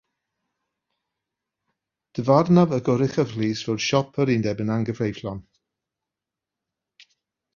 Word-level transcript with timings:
Dyfarnodd 2.19 2.73
y 2.77 2.79
Goruchaf 2.87 3.35
Lys 3.41 3.61
fod 3.67 3.83
siop 3.89 4.17
yr 4.23 4.31
undeb 4.37 4.63
yn 4.65 4.73
anghyfreithlon. 4.79 5.43